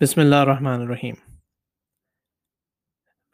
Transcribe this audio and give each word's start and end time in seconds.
Bismillah 0.00 0.38
ar-Rahman 0.38 0.80
ar-Rahim. 0.80 1.18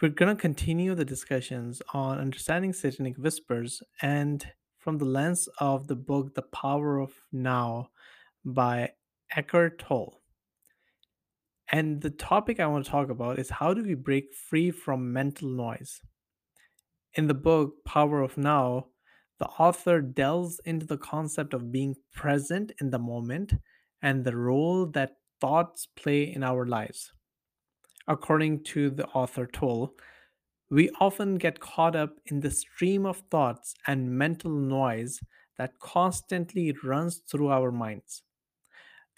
We're 0.02 0.10
going 0.10 0.36
to 0.36 0.38
continue 0.38 0.94
the 0.94 1.06
discussions 1.06 1.80
on 1.94 2.18
understanding 2.18 2.74
satanic 2.74 3.16
whispers 3.16 3.82
and 4.02 4.46
from 4.78 4.98
the 4.98 5.06
lens 5.06 5.48
of 5.58 5.86
the 5.86 5.96
book 5.96 6.34
The 6.34 6.42
Power 6.42 6.98
of 6.98 7.14
Now 7.32 7.88
by 8.44 8.90
Eckhart 9.34 9.78
Tolle. 9.78 10.20
And 11.72 12.02
the 12.02 12.10
topic 12.10 12.60
I 12.60 12.66
want 12.66 12.84
to 12.84 12.90
talk 12.90 13.08
about 13.08 13.38
is 13.38 13.48
how 13.48 13.72
do 13.72 13.82
we 13.82 13.94
break 13.94 14.34
free 14.34 14.70
from 14.70 15.14
mental 15.14 15.48
noise? 15.48 16.02
In 17.14 17.26
the 17.26 17.32
book 17.32 17.72
Power 17.86 18.20
of 18.20 18.36
Now, 18.36 18.88
the 19.38 19.46
author 19.46 20.02
delves 20.02 20.60
into 20.66 20.84
the 20.84 20.98
concept 20.98 21.54
of 21.54 21.72
being 21.72 21.94
present 22.12 22.72
in 22.82 22.90
the 22.90 22.98
moment 22.98 23.54
and 24.02 24.26
the 24.26 24.36
role 24.36 24.84
that 24.88 25.16
thoughts 25.40 25.86
play 25.96 26.22
in 26.22 26.42
our 26.42 26.66
lives. 26.66 27.12
According 28.06 28.64
to 28.64 28.90
the 28.90 29.06
author 29.08 29.46
Tolle, 29.46 29.94
we 30.70 30.90
often 31.00 31.36
get 31.36 31.60
caught 31.60 31.96
up 31.96 32.16
in 32.26 32.40
the 32.40 32.50
stream 32.50 33.06
of 33.06 33.22
thoughts 33.30 33.74
and 33.86 34.10
mental 34.10 34.50
noise 34.52 35.20
that 35.58 35.78
constantly 35.80 36.74
runs 36.84 37.18
through 37.30 37.50
our 37.50 37.72
minds. 37.72 38.22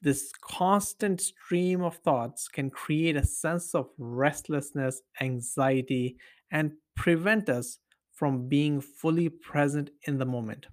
This 0.02 0.32
constant 0.40 1.20
stream 1.20 1.82
of 1.82 1.96
thoughts 1.96 2.48
can 2.48 2.70
create 2.70 3.16
a 3.16 3.24
sense 3.24 3.74
of 3.74 3.90
restlessness, 3.98 5.02
anxiety, 5.20 6.16
and 6.50 6.72
prevent 6.96 7.48
us 7.48 7.78
from 8.12 8.48
being 8.48 8.80
fully 8.80 9.28
present 9.28 9.90
in 10.06 10.18
the 10.18 10.26
moment. 10.26 10.66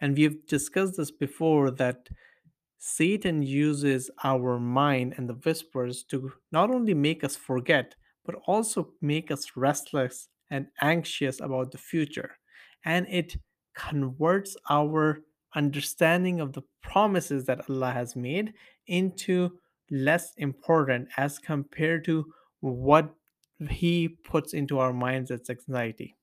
And 0.00 0.16
we've 0.16 0.46
discussed 0.46 0.96
this 0.96 1.10
before 1.10 1.70
that 1.70 2.08
Satan 2.84 3.42
uses 3.42 4.10
our 4.24 4.58
mind 4.58 5.14
and 5.16 5.28
the 5.28 5.34
whispers 5.34 6.02
to 6.04 6.32
not 6.50 6.68
only 6.68 6.94
make 6.94 7.22
us 7.22 7.36
forget, 7.36 7.94
but 8.24 8.34
also 8.46 8.92
make 9.00 9.30
us 9.30 9.56
restless 9.56 10.28
and 10.50 10.66
anxious 10.80 11.40
about 11.40 11.70
the 11.70 11.78
future. 11.78 12.38
And 12.84 13.06
it 13.08 13.36
converts 13.74 14.56
our 14.68 15.20
understanding 15.54 16.40
of 16.40 16.54
the 16.54 16.62
promises 16.82 17.44
that 17.46 17.70
Allah 17.70 17.92
has 17.92 18.16
made 18.16 18.54
into 18.86 19.60
less 19.90 20.34
important 20.36 21.08
as 21.16 21.38
compared 21.38 22.04
to 22.06 22.34
what 22.60 23.14
He 23.70 24.08
puts 24.08 24.54
into 24.54 24.78
our 24.80 24.92
minds 24.92 25.30
as 25.30 25.48
anxiety. 25.48 26.16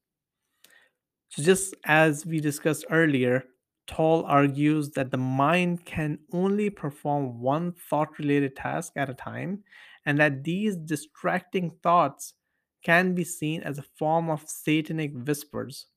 So, 1.29 1.43
just 1.43 1.75
as 1.85 2.25
we 2.25 2.39
discussed 2.39 2.85
earlier, 2.89 3.45
Tolle 3.89 4.23
argues 4.25 4.91
that 4.91 5.09
the 5.09 5.17
mind 5.17 5.83
can 5.83 6.19
only 6.31 6.69
perform 6.69 7.39
one 7.39 7.71
thought 7.71 8.19
related 8.19 8.55
task 8.55 8.93
at 8.95 9.09
a 9.09 9.15
time, 9.15 9.63
and 10.05 10.19
that 10.19 10.43
these 10.43 10.75
distracting 10.75 11.71
thoughts 11.81 12.35
can 12.83 13.15
be 13.15 13.23
seen 13.23 13.63
as 13.63 13.79
a 13.79 13.89
form 13.97 14.29
of 14.29 14.47
satanic 14.47 15.11
whispers. 15.13 15.87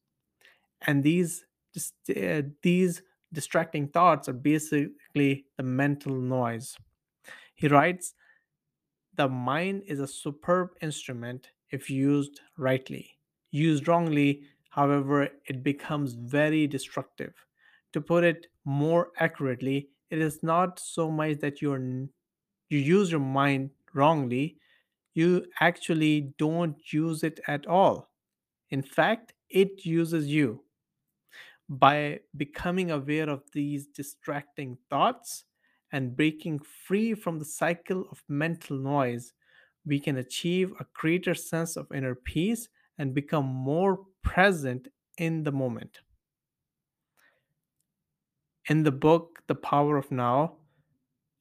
And 0.87 1.05
these, 1.05 1.45
uh, 2.17 2.43
these 2.63 3.03
distracting 3.31 3.89
thoughts 3.89 4.27
are 4.27 4.33
basically 4.33 5.45
the 5.59 5.63
mental 5.63 6.15
noise. 6.15 6.79
He 7.55 7.69
writes, 7.69 8.15
The 9.17 9.29
mind 9.29 9.83
is 9.87 10.01
a 10.01 10.07
superb 10.07 10.71
instrument 10.81 11.53
if 11.71 11.91
used 11.91 12.41
rightly. 12.57 13.19
Used 13.51 13.87
wrongly, 13.87 14.45
however, 14.71 15.29
it 15.47 15.63
becomes 15.63 16.15
very 16.15 16.67
destructive. 16.67 17.35
To 17.93 18.01
put 18.01 18.25
it 18.25 18.49
more 18.65 19.13
accurately, 19.19 19.91
it 20.11 20.19
is 20.19 20.43
not 20.43 20.79
so 20.79 21.11
much 21.11 21.39
that 21.39 21.63
you're 21.63 21.79
you 21.79 22.79
use 22.79 23.11
your 23.11 23.21
mind 23.21 23.71
wrongly, 23.95 24.59
you 25.15 25.47
actually 25.61 26.35
don't 26.39 26.93
use 26.93 27.23
it 27.23 27.41
at 27.47 27.67
all. 27.67 28.11
In 28.71 28.83
fact, 28.83 29.35
it 29.51 29.85
uses 29.85 30.29
you. 30.29 30.65
By 31.69 32.21
becoming 32.37 32.91
aware 32.91 33.29
of 33.29 33.51
these 33.53 33.87
distracting 33.89 34.79
thoughts 34.91 35.45
and 35.91 36.17
breaking 36.17 36.61
free 36.61 37.15
from 37.15 37.39
the 37.39 37.45
cycle 37.45 38.07
of 38.11 38.23
mental 38.29 38.79
noise, 38.79 39.33
we 39.85 39.99
can 39.99 40.17
achieve 40.17 40.73
a 40.79 40.87
greater 40.95 41.35
sense 41.35 41.77
of 41.77 41.91
inner 41.93 42.15
peace 42.15 42.69
and 42.99 43.15
become 43.15 43.47
more 43.47 44.07
present 44.23 44.89
in 45.19 45.43
the 45.43 45.53
moment. 45.53 46.01
In 48.69 48.85
the 48.85 48.93
book, 48.93 49.43
The 49.49 49.55
Power 49.57 49.97
of 49.97 50.11
Now, 50.11 50.57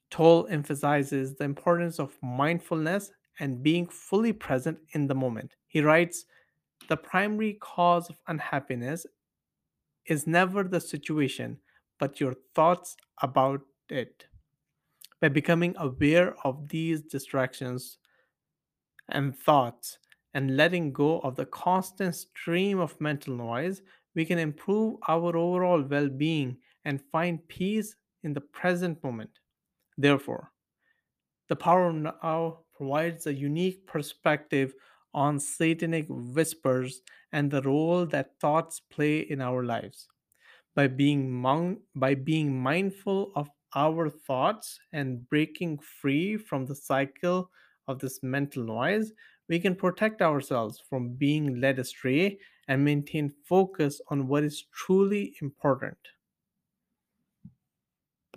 Tolle 0.09 0.47
emphasizes 0.47 1.35
the 1.35 1.43
importance 1.43 1.99
of 1.99 2.17
mindfulness 2.21 3.11
and 3.39 3.63
being 3.63 3.87
fully 3.87 4.33
present 4.33 4.79
in 4.93 5.07
the 5.07 5.15
moment. 5.15 5.55
He 5.67 5.81
writes, 5.81 6.25
The 6.89 6.97
primary 6.97 7.53
cause 7.61 8.09
of 8.09 8.19
unhappiness 8.27 9.05
is 10.05 10.27
never 10.27 10.63
the 10.63 10.81
situation, 10.81 11.59
but 11.99 12.19
your 12.19 12.35
thoughts 12.55 12.97
about 13.21 13.61
it. 13.89 14.25
By 15.21 15.29
becoming 15.29 15.75
aware 15.77 16.35
of 16.43 16.69
these 16.69 17.01
distractions 17.01 17.99
and 19.09 19.37
thoughts 19.37 19.99
and 20.33 20.57
letting 20.57 20.91
go 20.91 21.19
of 21.19 21.35
the 21.35 21.45
constant 21.45 22.15
stream 22.15 22.79
of 22.79 22.99
mental 22.99 23.35
noise, 23.35 23.81
we 24.15 24.25
can 24.25 24.39
improve 24.39 24.97
our 25.07 25.37
overall 25.37 25.83
well 25.83 26.09
being 26.09 26.57
and 26.85 27.01
find 27.11 27.47
peace 27.47 27.95
in 28.23 28.33
the 28.33 28.41
present 28.41 29.03
moment. 29.03 29.39
Therefore, 29.97 30.51
the 31.49 31.55
power 31.55 31.91
now 31.93 32.63
provides 32.73 33.27
a 33.27 33.33
unique 33.33 33.85
perspective 33.85 34.73
on 35.13 35.39
satanic 35.39 36.05
whispers 36.09 37.01
and 37.31 37.51
the 37.51 37.61
role 37.61 38.05
that 38.07 38.39
thoughts 38.39 38.79
play 38.79 39.19
in 39.19 39.41
our 39.41 39.63
lives. 39.63 40.07
By 40.75 40.87
being, 40.87 41.31
mon- 41.31 41.81
by 41.95 42.15
being 42.15 42.61
mindful 42.61 43.31
of 43.35 43.49
our 43.75 44.09
thoughts 44.09 44.79
and 44.93 45.27
breaking 45.29 45.79
free 45.79 46.37
from 46.37 46.65
the 46.65 46.75
cycle 46.75 47.51
of 47.87 47.99
this 47.99 48.23
mental 48.23 48.63
noise, 48.63 49.11
we 49.49 49.59
can 49.59 49.75
protect 49.75 50.21
ourselves 50.21 50.79
from 50.89 51.13
being 51.15 51.59
led 51.59 51.79
astray 51.79 52.39
and 52.67 52.85
maintain 52.85 53.29
focus 53.29 53.99
on 54.07 54.27
what 54.27 54.43
is 54.43 54.63
truly 54.73 55.35
important. 55.41 55.97